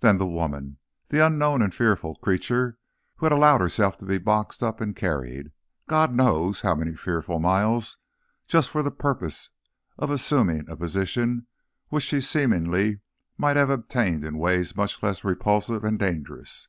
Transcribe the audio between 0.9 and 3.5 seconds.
the unknown and fearful creature who had